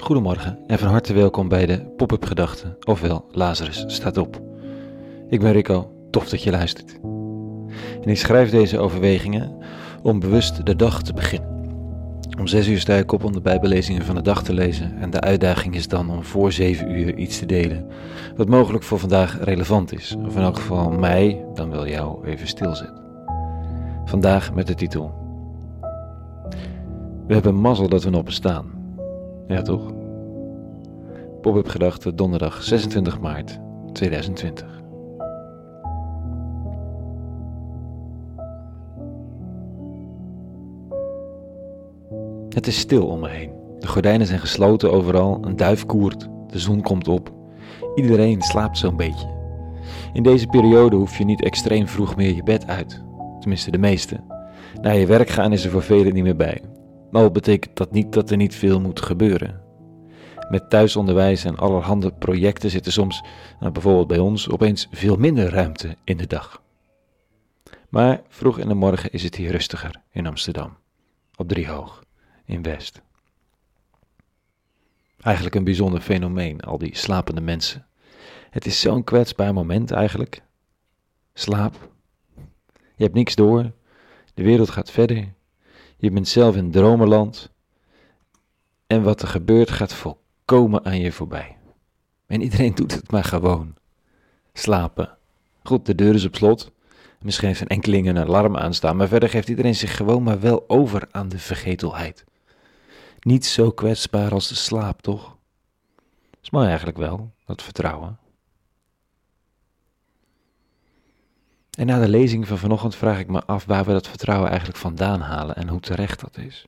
Goedemorgen 0.00 0.58
en 0.66 0.78
van 0.78 0.88
harte 0.88 1.12
welkom 1.12 1.48
bij 1.48 1.66
de 1.66 1.80
Pop-up 1.96 2.24
Gedachten, 2.24 2.76
ofwel 2.84 3.24
Lazarus 3.30 3.84
staat 3.86 4.16
op. 4.16 4.40
Ik 5.28 5.40
ben 5.40 5.52
Rico, 5.52 5.92
tof 6.10 6.28
dat 6.28 6.42
je 6.42 6.50
luistert. 6.50 6.98
En 8.02 8.08
ik 8.08 8.16
schrijf 8.16 8.50
deze 8.50 8.78
overwegingen 8.78 9.56
om 10.02 10.20
bewust 10.20 10.66
de 10.66 10.76
dag 10.76 11.02
te 11.02 11.12
beginnen. 11.12 11.48
Om 12.38 12.46
zes 12.46 12.68
uur 12.68 12.80
sta 12.80 12.94
ik 12.94 13.12
op 13.12 13.24
om 13.24 13.32
de 13.32 13.40
bijbellezingen 13.40 14.04
van 14.04 14.14
de 14.14 14.22
dag 14.22 14.42
te 14.42 14.54
lezen 14.54 14.98
en 14.98 15.10
de 15.10 15.20
uitdaging 15.20 15.74
is 15.74 15.88
dan 15.88 16.10
om 16.10 16.24
voor 16.24 16.52
zeven 16.52 16.90
uur 16.90 17.16
iets 17.16 17.38
te 17.38 17.46
delen 17.46 17.86
wat 18.36 18.48
mogelijk 18.48 18.84
voor 18.84 18.98
vandaag 18.98 19.44
relevant 19.44 19.92
is, 19.92 20.16
of 20.26 20.36
in 20.36 20.42
elk 20.42 20.56
geval 20.56 20.90
mij, 20.90 21.44
dan 21.54 21.70
wel 21.70 21.88
jou, 21.88 22.26
even 22.26 22.46
stilzet. 22.46 22.92
Vandaag 24.04 24.54
met 24.54 24.66
de 24.66 24.74
titel 24.74 25.14
We 27.26 27.34
hebben 27.34 27.54
mazzel 27.54 27.88
dat 27.88 28.04
we 28.04 28.10
nog 28.10 28.24
bestaan. 28.24 28.79
Ja, 29.50 29.62
toch? 29.62 29.92
Pop-up 31.40 31.68
gedachte 31.68 32.14
donderdag 32.14 32.62
26 32.62 33.20
maart 33.20 33.58
2020. 33.92 34.82
Het 42.48 42.66
is 42.66 42.78
stil 42.78 43.06
om 43.06 43.20
me 43.20 43.28
heen. 43.28 43.50
De 43.78 43.86
gordijnen 43.86 44.26
zijn 44.26 44.40
gesloten 44.40 44.92
overal, 44.92 45.38
een 45.44 45.56
duif 45.56 45.86
koert, 45.86 46.28
de 46.46 46.58
zon 46.58 46.82
komt 46.82 47.08
op. 47.08 47.32
Iedereen 47.94 48.42
slaapt 48.42 48.78
zo'n 48.78 48.96
beetje. 48.96 49.28
In 50.12 50.22
deze 50.22 50.46
periode 50.46 50.96
hoef 50.96 51.18
je 51.18 51.24
niet 51.24 51.42
extreem 51.42 51.88
vroeg 51.88 52.16
meer 52.16 52.34
je 52.34 52.42
bed 52.42 52.66
uit. 52.66 53.02
Tenminste, 53.40 53.70
de 53.70 53.78
meeste. 53.78 54.20
Naar 54.82 54.96
je 54.96 55.06
werk 55.06 55.28
gaan 55.28 55.52
is 55.52 55.64
er 55.64 55.70
voor 55.70 55.82
velen 55.82 56.14
niet 56.14 56.24
meer 56.24 56.36
bij. 56.36 56.60
Al 57.12 57.30
betekent 57.30 57.76
dat 57.76 57.90
niet 57.90 58.12
dat 58.12 58.30
er 58.30 58.36
niet 58.36 58.54
veel 58.54 58.80
moet 58.80 59.02
gebeuren. 59.02 59.62
Met 60.50 60.70
thuisonderwijs 60.70 61.44
en 61.44 61.56
allerhande 61.56 62.12
projecten 62.12 62.70
zit 62.70 62.86
er 62.86 62.92
soms, 62.92 63.22
nou 63.60 63.72
bijvoorbeeld 63.72 64.06
bij 64.06 64.18
ons, 64.18 64.48
opeens 64.48 64.88
veel 64.90 65.16
minder 65.16 65.50
ruimte 65.50 65.96
in 66.04 66.16
de 66.16 66.26
dag. 66.26 66.62
Maar 67.88 68.22
vroeg 68.28 68.58
in 68.58 68.68
de 68.68 68.74
morgen 68.74 69.10
is 69.12 69.22
het 69.22 69.34
hier 69.34 69.50
rustiger 69.50 70.02
in 70.10 70.26
Amsterdam, 70.26 70.76
op 71.36 71.48
Driehoog, 71.48 72.04
in 72.44 72.62
West. 72.62 73.02
Eigenlijk 75.20 75.54
een 75.54 75.64
bijzonder 75.64 76.00
fenomeen, 76.00 76.60
al 76.60 76.78
die 76.78 76.96
slapende 76.96 77.40
mensen. 77.40 77.86
Het 78.50 78.66
is 78.66 78.80
zo'n 78.80 79.04
kwetsbaar 79.04 79.54
moment 79.54 79.90
eigenlijk. 79.90 80.42
Slaap. 81.34 81.90
Je 82.96 83.04
hebt 83.04 83.14
niks 83.14 83.34
door. 83.34 83.72
De 84.34 84.42
wereld 84.42 84.70
gaat 84.70 84.90
verder. 84.90 85.32
Je 86.00 86.10
bent 86.10 86.28
zelf 86.28 86.56
in 86.56 86.70
dromenland. 86.70 87.50
En 88.86 89.02
wat 89.02 89.22
er 89.22 89.28
gebeurt 89.28 89.70
gaat 89.70 89.94
volkomen 89.94 90.84
aan 90.84 91.00
je 91.00 91.12
voorbij. 91.12 91.56
En 92.26 92.40
iedereen 92.40 92.74
doet 92.74 92.94
het 92.94 93.10
maar 93.10 93.24
gewoon. 93.24 93.74
Slapen. 94.52 95.16
Goed, 95.62 95.86
de 95.86 95.94
deur 95.94 96.14
is 96.14 96.24
op 96.24 96.36
slot. 96.36 96.72
Misschien 97.22 97.48
heeft 97.48 97.60
een 97.60 97.66
enkeling 97.66 98.08
een 98.08 98.18
alarm 98.18 98.56
aanstaan, 98.56 98.96
maar 98.96 99.08
verder 99.08 99.28
geeft 99.28 99.48
iedereen 99.48 99.74
zich 99.74 99.96
gewoon 99.96 100.22
maar 100.22 100.40
wel 100.40 100.64
over 100.68 101.08
aan 101.10 101.28
de 101.28 101.38
vergetelheid. 101.38 102.24
Niet 103.20 103.46
zo 103.46 103.70
kwetsbaar 103.70 104.32
als 104.32 104.48
de 104.48 104.54
slaap, 104.54 105.02
toch? 105.02 105.36
Is 106.42 106.50
mooi 106.50 106.66
eigenlijk 106.66 106.98
wel, 106.98 107.30
dat 107.44 107.62
vertrouwen. 107.62 108.18
En 111.78 111.86
na 111.86 112.00
de 112.00 112.08
lezing 112.08 112.48
van 112.48 112.58
vanochtend 112.58 112.96
vraag 112.96 113.18
ik 113.18 113.28
me 113.28 113.44
af 113.44 113.64
waar 113.64 113.84
we 113.84 113.92
dat 113.92 114.08
vertrouwen 114.08 114.48
eigenlijk 114.48 114.78
vandaan 114.78 115.20
halen 115.20 115.56
en 115.56 115.68
hoe 115.68 115.80
terecht 115.80 116.20
dat 116.20 116.38
is. 116.38 116.66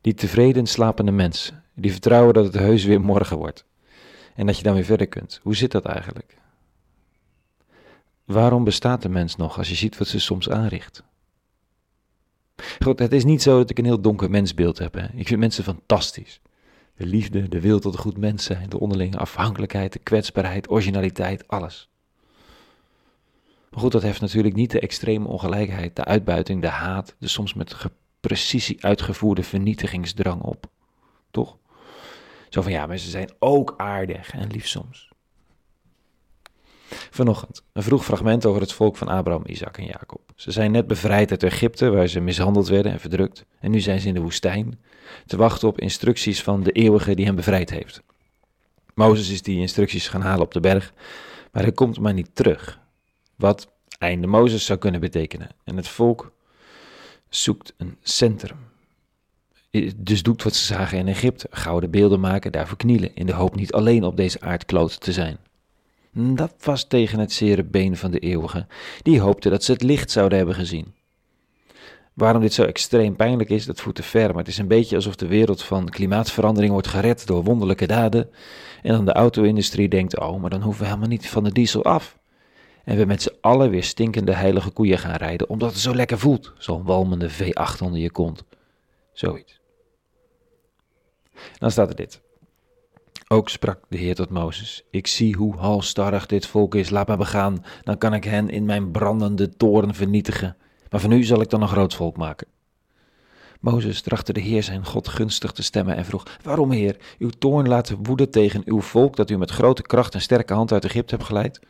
Die 0.00 0.14
tevreden 0.14 0.66
slapende 0.66 1.12
mensen, 1.12 1.64
die 1.74 1.92
vertrouwen 1.92 2.34
dat 2.34 2.44
het 2.44 2.54
heus 2.54 2.84
weer 2.84 3.00
morgen 3.00 3.36
wordt 3.36 3.64
en 4.34 4.46
dat 4.46 4.56
je 4.56 4.62
dan 4.62 4.74
weer 4.74 4.84
verder 4.84 5.06
kunt. 5.06 5.40
Hoe 5.42 5.56
zit 5.56 5.70
dat 5.70 5.84
eigenlijk? 5.84 6.36
Waarom 8.24 8.64
bestaat 8.64 9.02
de 9.02 9.08
mens 9.08 9.36
nog 9.36 9.58
als 9.58 9.68
je 9.68 9.74
ziet 9.74 9.98
wat 9.98 10.08
ze 10.08 10.20
soms 10.20 10.50
aanricht? 10.50 11.02
Goed, 12.82 12.98
het 12.98 13.12
is 13.12 13.24
niet 13.24 13.42
zo 13.42 13.58
dat 13.58 13.70
ik 13.70 13.78
een 13.78 13.84
heel 13.84 14.00
donker 14.00 14.30
mensbeeld 14.30 14.78
heb. 14.78 14.94
Hè. 14.94 15.06
Ik 15.14 15.26
vind 15.26 15.40
mensen 15.40 15.64
fantastisch. 15.64 16.40
De 16.96 17.06
liefde, 17.06 17.48
de 17.48 17.60
wil 17.60 17.80
tot 17.80 17.94
een 17.94 18.00
goed 18.00 18.18
mens 18.18 18.44
zijn, 18.44 18.68
de 18.68 18.80
onderlinge 18.80 19.18
afhankelijkheid, 19.18 19.92
de 19.92 19.98
kwetsbaarheid, 19.98 20.70
originaliteit, 20.70 21.48
alles. 21.48 21.88
Maar 23.74 23.82
goed, 23.82 23.92
dat 23.92 24.02
heeft 24.02 24.20
natuurlijk 24.20 24.54
niet 24.54 24.70
de 24.70 24.80
extreme 24.80 25.28
ongelijkheid, 25.28 25.96
de 25.96 26.04
uitbuiting, 26.04 26.60
de 26.60 26.68
haat, 26.68 27.14
de 27.18 27.28
soms 27.28 27.54
met 27.54 27.76
precisie 28.20 28.84
uitgevoerde 28.84 29.42
vernietigingsdrang 29.42 30.42
op. 30.42 30.66
Toch? 31.30 31.56
Zo 32.48 32.62
van 32.62 32.72
ja, 32.72 32.86
mensen 32.86 33.10
zijn 33.10 33.30
ook 33.38 33.74
aardig 33.76 34.30
en 34.30 34.50
lief 34.50 34.66
soms. 34.66 35.08
Vanochtend 37.10 37.62
een 37.72 37.82
vroeg 37.82 38.04
fragment 38.04 38.46
over 38.46 38.60
het 38.60 38.72
volk 38.72 38.96
van 38.96 39.08
Abraham, 39.08 39.42
Isaac 39.46 39.78
en 39.78 39.84
Jacob. 39.84 40.20
Ze 40.34 40.50
zijn 40.50 40.70
net 40.70 40.86
bevrijd 40.86 41.30
uit 41.30 41.42
Egypte, 41.42 41.90
waar 41.90 42.06
ze 42.06 42.20
mishandeld 42.20 42.68
werden 42.68 42.92
en 42.92 43.00
verdrukt. 43.00 43.44
En 43.60 43.70
nu 43.70 43.80
zijn 43.80 44.00
ze 44.00 44.08
in 44.08 44.14
de 44.14 44.20
woestijn, 44.20 44.80
te 45.26 45.36
wachten 45.36 45.68
op 45.68 45.80
instructies 45.80 46.42
van 46.42 46.62
de 46.62 46.72
eeuwige 46.72 47.14
die 47.14 47.26
hen 47.26 47.34
bevrijd 47.34 47.70
heeft. 47.70 48.02
Mozes 48.94 49.30
is 49.30 49.42
die 49.42 49.60
instructies 49.60 50.08
gaan 50.08 50.20
halen 50.20 50.44
op 50.44 50.52
de 50.52 50.60
berg, 50.60 50.92
maar 51.52 51.62
hij 51.62 51.72
komt 51.72 52.00
maar 52.00 52.14
niet 52.14 52.34
terug. 52.34 52.82
Wat 53.44 53.68
einde 53.98 54.26
Mozes 54.26 54.64
zou 54.64 54.78
kunnen 54.78 55.00
betekenen. 55.00 55.48
En 55.64 55.76
het 55.76 55.88
volk 55.88 56.32
zoekt 57.28 57.74
een 57.76 57.96
centrum. 58.02 58.56
Dus 59.96 60.22
doet 60.22 60.42
wat 60.42 60.54
ze 60.54 60.64
zagen 60.64 60.98
in 60.98 61.08
Egypte: 61.08 61.46
gouden 61.50 61.90
beelden 61.90 62.20
maken, 62.20 62.52
daarvoor 62.52 62.76
knielen, 62.76 63.14
in 63.14 63.26
de 63.26 63.32
hoop 63.32 63.54
niet 63.54 63.72
alleen 63.72 64.04
op 64.04 64.16
deze 64.16 64.40
aardkloot 64.40 65.00
te 65.00 65.12
zijn. 65.12 65.38
Dat 66.12 66.54
was 66.60 66.84
tegen 66.84 67.18
het 67.18 67.32
zere 67.32 67.64
been 67.64 67.96
van 67.96 68.10
de 68.10 68.18
eeuwige, 68.18 68.66
die 69.02 69.20
hoopte 69.20 69.48
dat 69.48 69.64
ze 69.64 69.72
het 69.72 69.82
licht 69.82 70.10
zouden 70.10 70.38
hebben 70.38 70.56
gezien. 70.56 70.94
Waarom 72.12 72.42
dit 72.42 72.52
zo 72.54 72.62
extreem 72.62 73.16
pijnlijk 73.16 73.50
is, 73.50 73.66
dat 73.66 73.80
voert 73.80 73.96
te 73.96 74.02
ver, 74.02 74.28
maar 74.28 74.38
het 74.38 74.48
is 74.48 74.58
een 74.58 74.68
beetje 74.68 74.96
alsof 74.96 75.16
de 75.16 75.26
wereld 75.26 75.62
van 75.62 75.88
klimaatverandering 75.88 76.72
wordt 76.72 76.88
gered 76.88 77.26
door 77.26 77.44
wonderlijke 77.44 77.86
daden. 77.86 78.30
En 78.82 78.92
dan 78.92 79.04
de 79.04 79.12
auto-industrie 79.12 79.88
denkt, 79.88 80.20
oh, 80.20 80.40
maar 80.40 80.50
dan 80.50 80.62
hoeven 80.62 80.82
we 80.82 80.88
helemaal 80.88 81.08
niet 81.08 81.28
van 81.28 81.44
de 81.44 81.52
diesel 81.52 81.84
af. 81.84 82.22
En 82.84 82.96
we 82.96 83.04
met 83.04 83.22
z'n 83.22 83.36
allen 83.40 83.70
weer 83.70 83.84
stinkende 83.84 84.32
heilige 84.32 84.70
koeien 84.70 84.98
gaan 84.98 85.16
rijden, 85.16 85.48
omdat 85.48 85.70
het 85.70 85.80
zo 85.80 85.94
lekker 85.94 86.18
voelt, 86.18 86.52
zo'n 86.58 86.84
walmende 86.84 87.30
V8 87.30 87.82
onder 87.82 88.00
je 88.00 88.10
kont. 88.10 88.44
Zoiets. 89.12 89.60
Dan 91.58 91.70
staat 91.70 91.88
er 91.88 91.96
dit. 91.96 92.22
Ook 93.28 93.48
sprak 93.48 93.80
de 93.88 93.96
Heer 93.96 94.14
tot 94.14 94.30
Mozes: 94.30 94.84
Ik 94.90 95.06
zie 95.06 95.36
hoe 95.36 95.56
halstarrig 95.56 96.26
dit 96.26 96.46
volk 96.46 96.74
is, 96.74 96.90
laat 96.90 97.08
me 97.08 97.16
begaan, 97.16 97.64
dan 97.82 97.98
kan 97.98 98.14
ik 98.14 98.24
hen 98.24 98.50
in 98.50 98.64
mijn 98.64 98.90
brandende 98.90 99.48
toren 99.56 99.94
vernietigen. 99.94 100.56
Maar 100.90 101.00
van 101.00 101.12
u 101.12 101.22
zal 101.22 101.40
ik 101.40 101.50
dan 101.50 101.62
een 101.62 101.68
groot 101.68 101.94
volk 101.94 102.16
maken. 102.16 102.46
Mozes 103.64 104.00
trachtte 104.00 104.32
de 104.32 104.40
Heer 104.40 104.62
zijn 104.62 104.84
God 104.84 105.08
gunstig 105.08 105.52
te 105.52 105.62
stemmen 105.62 105.96
en 105.96 106.04
vroeg: 106.04 106.22
Waarom, 106.42 106.70
Heer, 106.70 106.96
uw 107.18 107.30
toorn 107.38 107.68
laten 107.68 107.98
woeden 108.02 108.30
tegen 108.30 108.62
uw 108.64 108.80
volk 108.80 109.16
dat 109.16 109.30
u 109.30 109.38
met 109.38 109.50
grote 109.50 109.82
kracht 109.82 110.14
en 110.14 110.20
sterke 110.20 110.54
hand 110.54 110.72
uit 110.72 110.84
Egypte 110.84 111.14
hebt 111.14 111.26
geleid? 111.26 111.60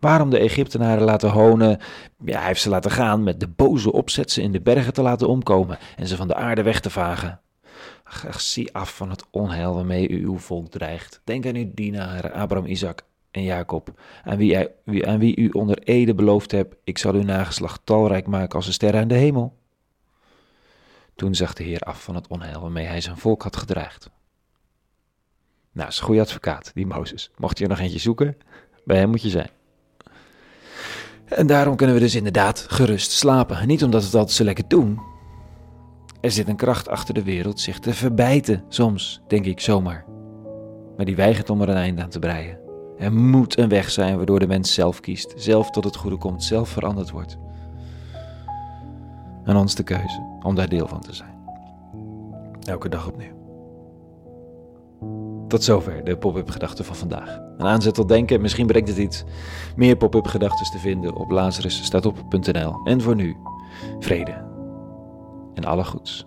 Waarom 0.00 0.30
de 0.30 0.38
Egyptenaren 0.38 1.04
laten 1.04 1.30
honen? 1.30 1.78
Ja, 2.24 2.38
hij 2.38 2.46
heeft 2.46 2.60
ze 2.60 2.68
laten 2.68 2.90
gaan 2.90 3.22
met 3.22 3.40
de 3.40 3.48
boze 3.48 3.92
opzet 3.92 4.30
ze 4.30 4.42
in 4.42 4.52
de 4.52 4.60
bergen 4.60 4.92
te 4.92 5.02
laten 5.02 5.28
omkomen 5.28 5.78
en 5.96 6.06
ze 6.06 6.16
van 6.16 6.28
de 6.28 6.34
aarde 6.34 6.62
weg 6.62 6.80
te 6.80 6.90
vagen. 6.90 7.40
Ach, 8.04 8.40
zie 8.40 8.74
af 8.74 8.96
van 8.96 9.10
het 9.10 9.24
onheil 9.30 9.74
waarmee 9.74 10.08
u 10.08 10.24
uw 10.24 10.38
volk 10.38 10.70
dreigt. 10.70 11.20
Denk 11.24 11.46
aan 11.46 11.56
uw 11.56 11.70
dienaren 11.74 12.32
Abraham, 12.32 12.66
Isaac 12.66 13.02
en 13.30 13.42
Jacob, 13.42 14.00
aan 14.24 14.36
wie, 14.36 14.68
wie 15.18 15.36
u 15.36 15.48
onder 15.48 15.78
ede 15.78 16.14
beloofd 16.14 16.50
hebt, 16.50 16.76
ik 16.84 16.98
zal 16.98 17.14
uw 17.14 17.22
nageslacht 17.22 17.80
talrijk 17.84 18.26
maken 18.26 18.56
als 18.56 18.66
de 18.66 18.72
sterren 18.72 19.00
aan 19.00 19.08
de 19.08 19.14
hemel. 19.14 19.57
Toen 21.18 21.34
zag 21.34 21.52
de 21.52 21.62
Heer 21.62 21.80
af 21.80 22.02
van 22.02 22.14
het 22.14 22.26
onheil 22.26 22.60
waarmee 22.60 22.86
hij 22.86 23.00
zijn 23.00 23.16
volk 23.16 23.42
had 23.42 23.56
gedreigd. 23.56 24.10
Nou, 25.72 25.88
is 25.88 25.98
een 25.98 26.04
goede 26.04 26.20
advocaat, 26.20 26.70
die 26.74 26.86
Mozes. 26.86 27.30
Mocht 27.36 27.58
je 27.58 27.64
er 27.64 27.70
nog 27.70 27.78
eentje 27.78 27.98
zoeken, 27.98 28.36
bij 28.84 28.98
hem 28.98 29.08
moet 29.10 29.22
je 29.22 29.28
zijn. 29.28 29.50
En 31.24 31.46
daarom 31.46 31.76
kunnen 31.76 31.94
we 31.94 32.00
dus 32.00 32.14
inderdaad 32.14 32.66
gerust 32.68 33.10
slapen. 33.10 33.66
Niet 33.66 33.84
omdat 33.84 34.00
we 34.00 34.06
het 34.06 34.16
altijd 34.16 34.36
zo 34.36 34.44
lekker 34.44 34.68
doen, 34.68 35.00
er 36.20 36.30
zit 36.30 36.48
een 36.48 36.56
kracht 36.56 36.88
achter 36.88 37.14
de 37.14 37.22
wereld 37.22 37.60
zich 37.60 37.78
te 37.78 37.94
verbijten, 37.94 38.64
soms, 38.68 39.20
denk 39.28 39.44
ik 39.44 39.60
zomaar. 39.60 40.04
Maar 40.96 41.06
die 41.06 41.16
weigert 41.16 41.50
om 41.50 41.62
er 41.62 41.68
een 41.68 41.76
einde 41.76 42.02
aan 42.02 42.10
te 42.10 42.18
breien. 42.18 42.58
Er 42.98 43.12
moet 43.12 43.58
een 43.58 43.68
weg 43.68 43.90
zijn 43.90 44.16
waardoor 44.16 44.38
de 44.38 44.46
mens 44.46 44.74
zelf 44.74 45.00
kiest, 45.00 45.32
zelf 45.36 45.70
tot 45.70 45.84
het 45.84 45.96
goede 45.96 46.16
komt, 46.16 46.44
zelf 46.44 46.68
veranderd 46.68 47.10
wordt. 47.10 47.47
En 49.48 49.56
ons 49.56 49.74
de 49.74 49.82
keuze 49.82 50.38
om 50.42 50.54
daar 50.54 50.68
deel 50.68 50.86
van 50.86 51.00
te 51.00 51.14
zijn. 51.14 51.34
Elke 52.64 52.88
dag 52.88 53.06
opnieuw. 53.08 53.36
Tot 55.48 55.64
zover 55.64 56.04
de 56.04 56.16
pop-up 56.16 56.50
gedachten 56.50 56.84
van 56.84 56.96
vandaag. 56.96 57.38
Een 57.58 57.66
aanzet 57.66 57.94
tot 57.94 58.08
denken, 58.08 58.40
misschien 58.40 58.66
brengt 58.66 58.88
het 58.88 58.98
iets. 58.98 59.24
Meer 59.76 59.96
pop-up 59.96 60.26
gedachten 60.26 60.70
te 60.70 60.78
vinden 60.78 61.14
op 61.14 61.30
lazarusstaatop.nl. 61.30 62.80
En 62.84 63.00
voor 63.00 63.14
nu, 63.14 63.36
vrede 63.98 64.44
en 65.54 65.64
alle 65.64 65.84
goeds. 65.84 66.26